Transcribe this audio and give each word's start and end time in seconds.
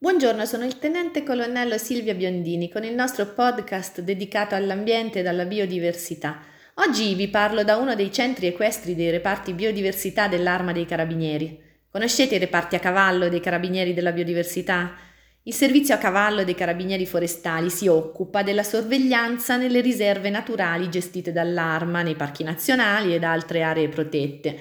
Buongiorno, 0.00 0.44
sono 0.44 0.64
il 0.64 0.78
tenente 0.78 1.24
colonnello 1.24 1.76
Silvia 1.76 2.14
Biondini 2.14 2.70
con 2.70 2.84
il 2.84 2.94
nostro 2.94 3.26
podcast 3.26 4.00
dedicato 4.00 4.54
all'ambiente 4.54 5.18
e 5.18 5.26
alla 5.26 5.44
biodiversità. 5.44 6.40
Oggi 6.74 7.16
vi 7.16 7.26
parlo 7.26 7.64
da 7.64 7.74
uno 7.74 7.96
dei 7.96 8.12
centri 8.12 8.46
equestri 8.46 8.94
dei 8.94 9.10
reparti 9.10 9.54
biodiversità 9.54 10.28
dell'Arma 10.28 10.70
dei 10.70 10.86
Carabinieri. 10.86 11.60
Conoscete 11.90 12.36
i 12.36 12.38
reparti 12.38 12.76
a 12.76 12.78
cavallo 12.78 13.28
dei 13.28 13.40
Carabinieri 13.40 13.92
della 13.92 14.12
biodiversità? 14.12 14.94
Il 15.42 15.52
servizio 15.52 15.96
a 15.96 15.98
cavallo 15.98 16.44
dei 16.44 16.54
Carabinieri 16.54 17.04
forestali 17.04 17.68
si 17.68 17.88
occupa 17.88 18.44
della 18.44 18.62
sorveglianza 18.62 19.56
nelle 19.56 19.80
riserve 19.80 20.30
naturali 20.30 20.88
gestite 20.90 21.32
dall'Arma, 21.32 22.02
nei 22.02 22.14
parchi 22.14 22.44
nazionali 22.44 23.14
ed 23.14 23.24
altre 23.24 23.62
aree 23.62 23.88
protette 23.88 24.58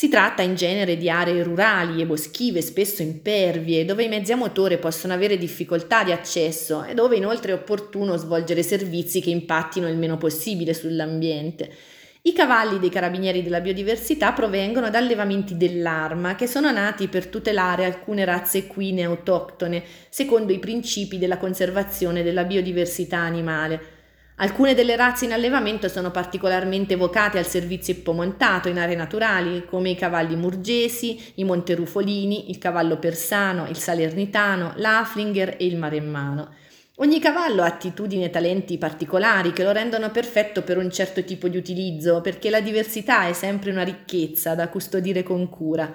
si 0.00 0.08
tratta 0.08 0.40
in 0.40 0.54
genere 0.54 0.96
di 0.96 1.10
aree 1.10 1.42
rurali 1.42 2.00
e 2.00 2.06
boschive, 2.06 2.62
spesso 2.62 3.02
impervie, 3.02 3.84
dove 3.84 4.04
i 4.04 4.08
mezzi 4.08 4.32
a 4.32 4.36
motore 4.36 4.78
possono 4.78 5.12
avere 5.12 5.36
difficoltà 5.36 6.04
di 6.04 6.10
accesso 6.10 6.84
e 6.84 6.94
dove 6.94 7.16
inoltre 7.16 7.52
è 7.52 7.54
opportuno 7.54 8.16
svolgere 8.16 8.62
servizi 8.62 9.20
che 9.20 9.28
impattino 9.28 9.86
il 9.86 9.98
meno 9.98 10.16
possibile 10.16 10.72
sull'ambiente. 10.72 11.70
I 12.22 12.32
cavalli 12.32 12.78
dei 12.78 12.88
carabinieri 12.88 13.42
della 13.42 13.60
biodiversità 13.60 14.32
provengono 14.32 14.88
da 14.88 14.96
allevamenti 14.96 15.58
dell'arma 15.58 16.34
che 16.34 16.46
sono 16.46 16.70
nati 16.72 17.08
per 17.08 17.26
tutelare 17.26 17.84
alcune 17.84 18.24
razze 18.24 18.56
equine 18.56 19.04
autoctone, 19.04 19.82
secondo 20.08 20.50
i 20.54 20.58
principi 20.58 21.18
della 21.18 21.36
conservazione 21.36 22.22
della 22.22 22.44
biodiversità 22.44 23.18
animale. 23.18 23.99
Alcune 24.42 24.72
delle 24.72 24.96
razze 24.96 25.26
in 25.26 25.32
allevamento 25.32 25.86
sono 25.88 26.10
particolarmente 26.10 26.96
vocate 26.96 27.36
al 27.36 27.46
servizio 27.46 27.92
ippomontato 27.92 28.70
in 28.70 28.78
aree 28.78 28.96
naturali, 28.96 29.66
come 29.66 29.90
i 29.90 29.94
cavalli 29.94 30.34
murgesi, 30.34 31.32
i 31.34 31.44
monterufolini, 31.44 32.48
il 32.48 32.56
cavallo 32.56 32.98
persano, 32.98 33.68
il 33.68 33.76
salernitano, 33.76 34.72
l'aflinger 34.76 35.56
e 35.58 35.66
il 35.66 35.76
maremmano. 35.76 36.54
Ogni 36.96 37.20
cavallo 37.20 37.60
ha 37.60 37.66
attitudini 37.66 38.24
e 38.24 38.30
talenti 38.30 38.78
particolari 38.78 39.52
che 39.52 39.62
lo 39.62 39.72
rendono 39.72 40.10
perfetto 40.10 40.62
per 40.62 40.78
un 40.78 40.90
certo 40.90 41.22
tipo 41.22 41.46
di 41.48 41.58
utilizzo, 41.58 42.22
perché 42.22 42.48
la 42.48 42.62
diversità 42.62 43.26
è 43.26 43.34
sempre 43.34 43.70
una 43.70 43.82
ricchezza 43.82 44.54
da 44.54 44.70
custodire 44.70 45.22
con 45.22 45.50
cura. 45.50 45.94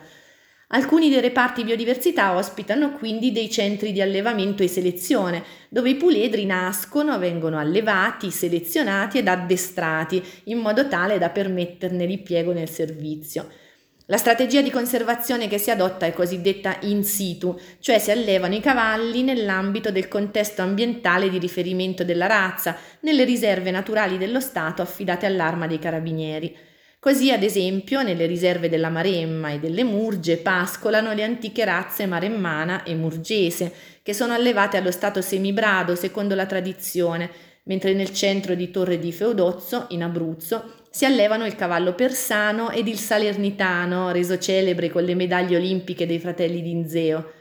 Alcuni 0.69 1.09
dei 1.09 1.21
reparti 1.21 1.63
biodiversità 1.63 2.35
ospitano 2.35 2.93
quindi 2.93 3.31
dei 3.31 3.51
centri 3.51 3.91
di 3.91 4.01
allevamento 4.01 4.63
e 4.63 4.67
selezione, 4.67 5.43
dove 5.69 5.91
i 5.91 5.95
puledri 5.95 6.45
nascono, 6.45 7.19
vengono 7.19 7.59
allevati, 7.59 8.31
selezionati 8.31 9.19
ed 9.19 9.27
addestrati, 9.27 10.23
in 10.45 10.57
modo 10.57 10.87
tale 10.87 11.19
da 11.19 11.29
permetterne 11.29 12.07
l'impiego 12.07 12.51
nel 12.51 12.69
servizio. 12.69 13.47
La 14.07 14.17
strategia 14.17 14.61
di 14.61 14.71
conservazione 14.71 15.47
che 15.47 15.59
si 15.59 15.69
adotta 15.69 16.07
è 16.07 16.13
cosiddetta 16.13 16.77
in 16.81 17.03
situ, 17.03 17.59
cioè 17.79 17.99
si 17.99 18.09
allevano 18.09 18.55
i 18.55 18.59
cavalli 18.59 19.21
nell'ambito 19.21 19.91
del 19.91 20.07
contesto 20.07 20.63
ambientale 20.63 21.29
di 21.29 21.37
riferimento 21.37 22.03
della 22.03 22.27
razza, 22.27 22.75
nelle 23.01 23.23
riserve 23.23 23.69
naturali 23.69 24.17
dello 24.17 24.39
Stato 24.39 24.81
affidate 24.81 25.27
all'arma 25.27 25.67
dei 25.67 25.79
carabinieri. 25.79 26.55
Così, 27.05 27.31
ad 27.31 27.43
esempio, 27.43 28.01
nelle 28.01 28.25
riserve 28.25 28.67
della 28.67 28.89
Maremma 28.89 29.51
e 29.51 29.59
delle 29.59 29.83
Murge 29.83 30.37
pascolano 30.37 31.13
le 31.13 31.21
antiche 31.21 31.63
razze 31.63 32.07
maremmana 32.07 32.81
e 32.81 32.95
murgese, 32.95 33.71
che 34.01 34.11
sono 34.11 34.33
allevate 34.33 34.77
allo 34.77 34.89
stato 34.89 35.21
semibrado 35.21 35.93
secondo 35.93 36.33
la 36.33 36.47
tradizione, 36.47 37.29
mentre 37.65 37.93
nel 37.93 38.11
centro 38.11 38.55
di 38.55 38.71
Torre 38.71 38.97
di 38.97 39.11
Feudozzo, 39.11 39.85
in 39.89 40.01
Abruzzo, 40.01 40.87
si 40.89 41.05
allevano 41.05 41.45
il 41.45 41.53
cavallo 41.53 41.93
persano 41.93 42.71
ed 42.71 42.87
il 42.87 42.97
salernitano, 42.97 44.09
reso 44.09 44.39
celebre 44.39 44.89
con 44.89 45.03
le 45.03 45.13
medaglie 45.13 45.57
olimpiche 45.57 46.07
dei 46.07 46.17
fratelli 46.17 46.63
d'Inzeo. 46.63 47.33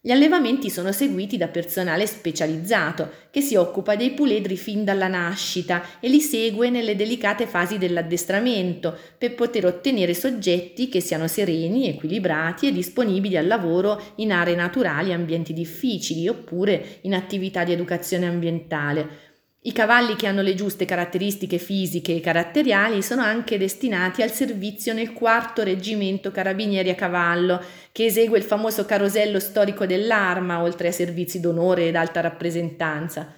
Gli 0.00 0.12
allevamenti 0.12 0.70
sono 0.70 0.92
seguiti 0.92 1.36
da 1.36 1.48
personale 1.48 2.06
specializzato 2.06 3.10
che 3.32 3.40
si 3.40 3.56
occupa 3.56 3.96
dei 3.96 4.12
puledri 4.12 4.56
fin 4.56 4.84
dalla 4.84 5.08
nascita 5.08 5.98
e 5.98 6.08
li 6.08 6.20
segue 6.20 6.70
nelle 6.70 6.94
delicate 6.94 7.48
fasi 7.48 7.78
dell'addestramento 7.78 8.96
per 9.18 9.34
poter 9.34 9.66
ottenere 9.66 10.14
soggetti 10.14 10.88
che 10.88 11.00
siano 11.00 11.26
sereni, 11.26 11.88
equilibrati 11.88 12.68
e 12.68 12.72
disponibili 12.72 13.36
al 13.36 13.48
lavoro 13.48 14.00
in 14.16 14.30
aree 14.30 14.54
naturali 14.54 15.10
e 15.10 15.14
ambienti 15.14 15.52
difficili 15.52 16.28
oppure 16.28 17.00
in 17.02 17.14
attività 17.14 17.64
di 17.64 17.72
educazione 17.72 18.28
ambientale, 18.28 19.27
i 19.68 19.72
cavalli 19.72 20.16
che 20.16 20.26
hanno 20.26 20.40
le 20.40 20.54
giuste 20.54 20.86
caratteristiche 20.86 21.58
fisiche 21.58 22.14
e 22.14 22.20
caratteriali 22.20 23.02
sono 23.02 23.20
anche 23.20 23.58
destinati 23.58 24.22
al 24.22 24.30
servizio 24.30 24.94
nel 24.94 25.12
quarto 25.12 25.62
reggimento 25.62 26.30
carabinieri 26.30 26.88
a 26.88 26.94
cavallo, 26.94 27.62
che 27.92 28.06
esegue 28.06 28.38
il 28.38 28.44
famoso 28.44 28.86
carosello 28.86 29.38
storico 29.38 29.84
dell'arma, 29.84 30.62
oltre 30.62 30.86
ai 30.86 30.94
servizi 30.94 31.38
d'onore 31.38 31.86
ed 31.86 31.96
alta 31.96 32.20
rappresentanza. 32.20 33.34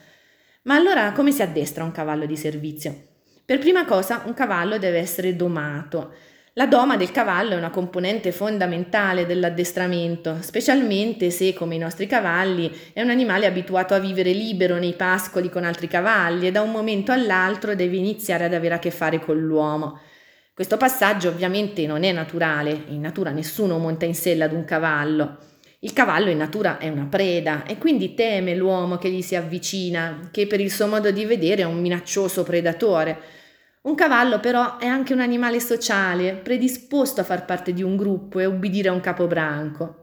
Ma 0.63 0.77
allora 0.77 1.11
come 1.11 1.33
si 1.33 1.43
addestra 1.43 1.83
un 1.83 1.91
cavallo 1.91 2.27
di 2.27 2.37
servizio? 2.37 3.09
Per 3.45 3.59
prima 3.59 3.85
cosa 3.85 4.23
un 4.25 4.33
cavallo 4.33 4.79
deve 4.79 4.99
essere 4.99 5.35
domato. 5.35 6.15
La 6.55 6.67
doma 6.67 6.97
del 6.97 7.13
cavallo 7.13 7.53
è 7.53 7.57
una 7.57 7.71
componente 7.71 8.33
fondamentale 8.33 9.25
dell'addestramento, 9.25 10.39
specialmente 10.41 11.31
se, 11.31 11.55
come 11.55 11.77
i 11.77 11.79
nostri 11.79 12.09
cavalli, 12.09 12.69
è 12.93 13.01
un 13.03 13.11
animale 13.11 13.47
abituato 13.47 13.95
a 13.95 14.01
vivere 14.01 14.33
libero 14.33 14.77
nei 14.77 14.95
pascoli 14.95 15.49
con 15.49 15.63
altri 15.63 15.87
cavalli 15.87 16.49
e 16.49 16.51
da 16.51 16.63
un 16.63 16.73
momento 16.73 17.13
all'altro 17.13 17.77
deve 17.77 17.99
iniziare 17.99 18.47
ad 18.47 18.55
avere 18.55 18.75
a 18.75 18.79
che 18.81 18.91
fare 18.91 19.21
con 19.21 19.39
l'uomo. 19.39 20.01
Questo 20.53 20.77
passaggio 20.77 21.29
ovviamente 21.29 21.87
non 21.87 22.03
è 22.03 22.11
naturale, 22.11 22.83
in 22.89 23.01
natura 23.01 23.31
nessuno 23.31 23.79
monta 23.79 24.05
in 24.05 24.17
sella 24.17 24.47
ad 24.47 24.53
un 24.53 24.65
cavallo. 24.65 25.39
Il 25.79 25.93
cavallo 25.93 26.31
in 26.31 26.39
natura 26.39 26.79
è 26.79 26.89
una 26.89 27.07
preda 27.09 27.65
e 27.65 27.79
quindi 27.79 28.15
teme 28.15 28.57
l'uomo 28.57 28.97
che 28.97 29.09
gli 29.09 29.23
si 29.23 29.37
avvicina, 29.37 30.29
che 30.33 30.49
per 30.49 30.61
il 30.61 30.73
suo 30.73 30.89
modo 30.89 31.13
di 31.13 31.25
vedere 31.25 31.63
è 31.63 31.65
un 31.65 31.81
minaccioso 31.81 32.43
predatore 32.43 33.39
un 33.83 33.95
cavallo 33.95 34.41
però 34.41 34.77
è 34.77 34.87
anche 34.87 35.15
un 35.15 35.21
animale 35.21 35.59
sociale, 35.59 36.35
predisposto 36.35 37.23
a 37.23 37.25
far 37.25 37.47
parte 37.47 37.73
di 37.73 37.83
un 37.83 37.97
gruppo 37.97 38.39
e 38.39 38.45
ubbidire 38.45 38.91
a 38.91 38.93
un 38.93 39.01
capobranco. 39.01 39.97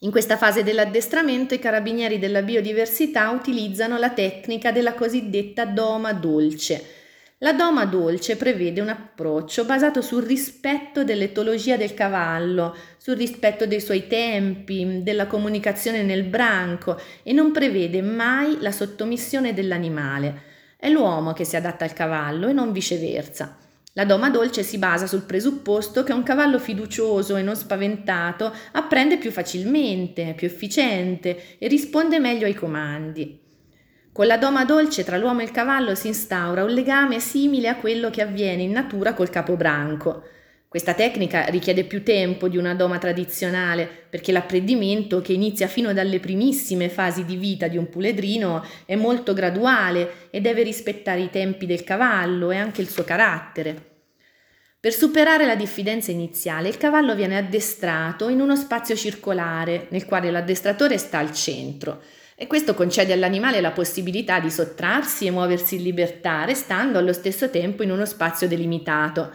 In 0.00 0.10
questa 0.10 0.36
fase 0.36 0.62
dell'addestramento 0.62 1.54
i 1.54 1.58
carabinieri 1.58 2.18
della 2.18 2.42
biodiversità 2.42 3.30
utilizzano 3.30 3.98
la 3.98 4.10
tecnica 4.10 4.70
della 4.70 4.94
cosiddetta 4.94 5.64
doma 5.64 6.12
dolce. 6.12 6.98
La 7.38 7.54
doma 7.54 7.86
dolce 7.86 8.36
prevede 8.36 8.82
un 8.82 8.88
approccio 8.88 9.64
basato 9.64 10.02
sul 10.02 10.22
rispetto 10.22 11.02
dell'etologia 11.02 11.78
del 11.78 11.94
cavallo, 11.94 12.76
sul 12.98 13.16
rispetto 13.16 13.66
dei 13.66 13.80
suoi 13.80 14.06
tempi, 14.06 15.02
della 15.02 15.26
comunicazione 15.26 16.02
nel 16.02 16.24
branco 16.24 17.00
e 17.22 17.32
non 17.32 17.50
prevede 17.50 18.02
mai 18.02 18.58
la 18.60 18.72
sottomissione 18.72 19.54
dell'animale. 19.54 20.49
È 20.80 20.88
l'uomo 20.88 21.34
che 21.34 21.44
si 21.44 21.56
adatta 21.56 21.84
al 21.84 21.92
cavallo 21.92 22.48
e 22.48 22.54
non 22.54 22.72
viceversa. 22.72 23.54
La 23.92 24.06
doma 24.06 24.30
dolce 24.30 24.62
si 24.62 24.78
basa 24.78 25.06
sul 25.06 25.24
presupposto 25.24 26.02
che 26.02 26.14
un 26.14 26.22
cavallo 26.22 26.58
fiducioso 26.58 27.36
e 27.36 27.42
non 27.42 27.54
spaventato 27.54 28.50
apprende 28.72 29.18
più 29.18 29.30
facilmente, 29.30 30.32
più 30.34 30.46
efficiente 30.46 31.58
e 31.58 31.68
risponde 31.68 32.18
meglio 32.18 32.46
ai 32.46 32.54
comandi. 32.54 33.38
Con 34.10 34.26
la 34.26 34.38
doma 34.38 34.64
dolce 34.64 35.04
tra 35.04 35.18
l'uomo 35.18 35.40
e 35.40 35.44
il 35.44 35.50
cavallo 35.50 35.94
si 35.94 36.06
instaura 36.06 36.64
un 36.64 36.70
legame 36.70 37.20
simile 37.20 37.68
a 37.68 37.76
quello 37.76 38.08
che 38.08 38.22
avviene 38.22 38.62
in 38.62 38.72
natura 38.72 39.12
col 39.12 39.28
capobranco. 39.28 40.22
Questa 40.70 40.94
tecnica 40.94 41.46
richiede 41.46 41.82
più 41.82 42.04
tempo 42.04 42.46
di 42.46 42.56
una 42.56 42.76
doma 42.76 42.98
tradizionale 42.98 43.88
perché 44.08 44.30
l'apprendimento, 44.30 45.20
che 45.20 45.32
inizia 45.32 45.66
fino 45.66 45.92
dalle 45.92 46.20
primissime 46.20 46.88
fasi 46.88 47.24
di 47.24 47.34
vita 47.34 47.66
di 47.66 47.76
un 47.76 47.88
puledrino, 47.88 48.64
è 48.86 48.94
molto 48.94 49.32
graduale 49.32 50.28
e 50.30 50.40
deve 50.40 50.62
rispettare 50.62 51.22
i 51.22 51.28
tempi 51.28 51.66
del 51.66 51.82
cavallo 51.82 52.52
e 52.52 52.56
anche 52.56 52.82
il 52.82 52.88
suo 52.88 53.02
carattere. 53.02 54.04
Per 54.78 54.92
superare 54.92 55.44
la 55.44 55.56
diffidenza 55.56 56.12
iniziale, 56.12 56.68
il 56.68 56.76
cavallo 56.76 57.16
viene 57.16 57.36
addestrato 57.36 58.28
in 58.28 58.40
uno 58.40 58.54
spazio 58.54 58.94
circolare 58.94 59.88
nel 59.88 60.04
quale 60.04 60.30
l'addestratore 60.30 60.98
sta 60.98 61.18
al 61.18 61.32
centro 61.32 62.00
e 62.36 62.46
questo 62.46 62.74
concede 62.74 63.12
all'animale 63.12 63.60
la 63.60 63.72
possibilità 63.72 64.38
di 64.38 64.52
sottrarsi 64.52 65.26
e 65.26 65.32
muoversi 65.32 65.74
in 65.74 65.82
libertà, 65.82 66.44
restando 66.44 66.96
allo 66.96 67.12
stesso 67.12 67.50
tempo 67.50 67.82
in 67.82 67.90
uno 67.90 68.04
spazio 68.04 68.46
delimitato 68.46 69.32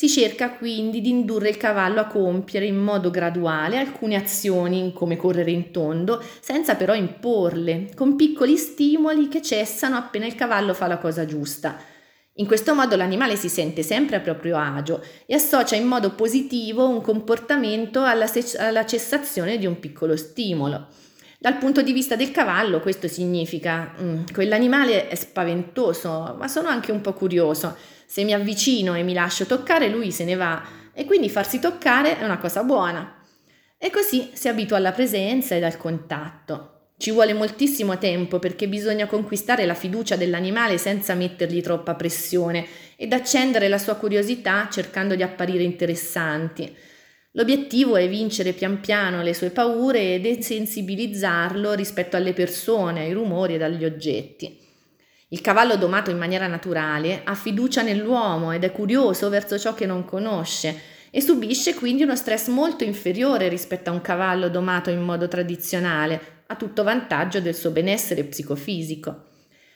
si 0.00 0.08
cerca 0.08 0.52
quindi 0.52 1.02
di 1.02 1.10
indurre 1.10 1.50
il 1.50 1.58
cavallo 1.58 2.00
a 2.00 2.06
compiere 2.06 2.64
in 2.64 2.78
modo 2.78 3.10
graduale 3.10 3.76
alcune 3.76 4.16
azioni 4.16 4.94
come 4.94 5.18
correre 5.18 5.50
in 5.50 5.72
tondo, 5.72 6.24
senza 6.40 6.74
però 6.74 6.94
imporle, 6.94 7.90
con 7.94 8.16
piccoli 8.16 8.56
stimoli 8.56 9.28
che 9.28 9.42
cessano 9.42 9.96
appena 9.96 10.24
il 10.24 10.34
cavallo 10.34 10.72
fa 10.72 10.86
la 10.86 10.96
cosa 10.96 11.26
giusta. 11.26 11.76
In 12.36 12.46
questo 12.46 12.74
modo 12.74 12.96
l'animale 12.96 13.36
si 13.36 13.50
sente 13.50 13.82
sempre 13.82 14.16
a 14.16 14.20
proprio 14.20 14.56
agio 14.56 15.04
e 15.26 15.34
associa 15.34 15.76
in 15.76 15.86
modo 15.86 16.14
positivo 16.14 16.88
un 16.88 17.02
comportamento 17.02 18.02
alla, 18.02 18.26
se- 18.26 18.56
alla 18.56 18.86
cessazione 18.86 19.58
di 19.58 19.66
un 19.66 19.78
piccolo 19.80 20.16
stimolo. 20.16 20.86
Dal 21.38 21.58
punto 21.58 21.82
di 21.82 21.92
vista 21.92 22.16
del 22.16 22.30
cavallo 22.30 22.80
questo 22.80 23.06
significa 23.06 23.94
mm, 24.00 24.24
quell'animale 24.32 25.08
è 25.08 25.14
spaventoso, 25.14 26.36
ma 26.38 26.48
sono 26.48 26.68
anche 26.68 26.90
un 26.90 27.02
po' 27.02 27.12
curioso. 27.12 27.76
Se 28.10 28.24
mi 28.24 28.32
avvicino 28.32 28.96
e 28.96 29.04
mi 29.04 29.12
lascio 29.12 29.46
toccare, 29.46 29.86
lui 29.86 30.10
se 30.10 30.24
ne 30.24 30.34
va 30.34 30.60
e 30.92 31.04
quindi 31.04 31.30
farsi 31.30 31.60
toccare 31.60 32.18
è 32.18 32.24
una 32.24 32.38
cosa 32.38 32.64
buona. 32.64 33.22
E 33.78 33.88
così 33.90 34.30
si 34.32 34.48
abitua 34.48 34.78
alla 34.78 34.90
presenza 34.90 35.54
ed 35.54 35.62
al 35.62 35.76
contatto. 35.76 36.94
Ci 36.96 37.12
vuole 37.12 37.34
moltissimo 37.34 37.98
tempo 37.98 38.40
perché 38.40 38.66
bisogna 38.66 39.06
conquistare 39.06 39.64
la 39.64 39.74
fiducia 39.74 40.16
dell'animale 40.16 40.76
senza 40.76 41.14
mettergli 41.14 41.60
troppa 41.60 41.94
pressione 41.94 42.66
ed 42.96 43.12
accendere 43.12 43.68
la 43.68 43.78
sua 43.78 43.94
curiosità 43.94 44.68
cercando 44.68 45.14
di 45.14 45.22
apparire 45.22 45.62
interessanti. 45.62 46.76
L'obiettivo 47.34 47.94
è 47.94 48.08
vincere 48.08 48.54
pian 48.54 48.80
piano 48.80 49.22
le 49.22 49.34
sue 49.34 49.50
paure 49.50 50.14
e 50.14 50.20
desensibilizzarlo 50.20 51.74
rispetto 51.74 52.16
alle 52.16 52.32
persone, 52.32 53.02
ai 53.02 53.12
rumori 53.12 53.54
ed 53.54 53.62
agli 53.62 53.84
oggetti. 53.84 54.66
Il 55.32 55.42
cavallo 55.42 55.76
domato 55.76 56.10
in 56.10 56.18
maniera 56.18 56.48
naturale 56.48 57.20
ha 57.22 57.36
fiducia 57.36 57.82
nell'uomo 57.82 58.50
ed 58.50 58.64
è 58.64 58.72
curioso 58.72 59.28
verso 59.28 59.56
ciò 59.60 59.74
che 59.74 59.86
non 59.86 60.04
conosce 60.04 60.76
e 61.08 61.20
subisce 61.20 61.74
quindi 61.74 62.02
uno 62.02 62.16
stress 62.16 62.48
molto 62.48 62.82
inferiore 62.82 63.46
rispetto 63.46 63.90
a 63.90 63.92
un 63.92 64.00
cavallo 64.00 64.48
domato 64.48 64.90
in 64.90 65.00
modo 65.00 65.28
tradizionale, 65.28 66.42
a 66.46 66.56
tutto 66.56 66.82
vantaggio 66.82 67.40
del 67.40 67.54
suo 67.54 67.70
benessere 67.70 68.24
psicofisico. 68.24 69.26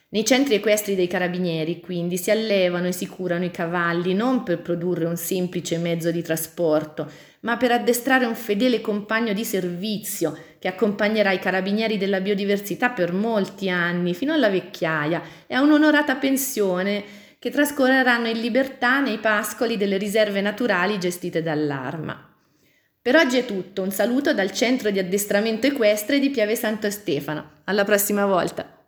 Nei 0.08 0.24
centri 0.24 0.54
equestri 0.54 0.96
dei 0.96 1.06
carabinieri, 1.06 1.80
quindi, 1.80 2.18
si 2.18 2.32
allevano 2.32 2.88
e 2.88 2.92
si 2.92 3.06
curano 3.06 3.44
i 3.44 3.50
cavalli 3.52 4.12
non 4.12 4.42
per 4.42 4.60
produrre 4.60 5.06
un 5.06 5.16
semplice 5.16 5.78
mezzo 5.78 6.10
di 6.10 6.22
trasporto, 6.22 7.08
ma 7.40 7.56
per 7.56 7.70
addestrare 7.72 8.24
un 8.24 8.34
fedele 8.34 8.80
compagno 8.80 9.32
di 9.32 9.44
servizio 9.44 10.36
che 10.64 10.70
accompagnerà 10.70 11.30
i 11.30 11.38
carabinieri 11.38 11.98
della 11.98 12.22
biodiversità 12.22 12.88
per 12.88 13.12
molti 13.12 13.68
anni, 13.68 14.14
fino 14.14 14.32
alla 14.32 14.48
vecchiaia 14.48 15.20
e 15.46 15.54
a 15.54 15.60
un'onorata 15.60 16.16
pensione 16.16 17.04
che 17.38 17.50
trascorreranno 17.50 18.28
in 18.28 18.40
libertà 18.40 19.00
nei 19.00 19.18
pascoli 19.18 19.76
delle 19.76 19.98
riserve 19.98 20.40
naturali 20.40 20.98
gestite 20.98 21.42
dall'Arma. 21.42 22.34
Per 22.98 23.14
oggi 23.14 23.36
è 23.36 23.44
tutto, 23.44 23.82
un 23.82 23.90
saluto 23.90 24.32
dal 24.32 24.52
centro 24.52 24.88
di 24.88 24.98
addestramento 24.98 25.66
equestre 25.66 26.18
di 26.18 26.30
Piave 26.30 26.56
Santo 26.56 26.88
Stefano. 26.88 27.60
Alla 27.64 27.84
prossima 27.84 28.24
volta! 28.24 28.83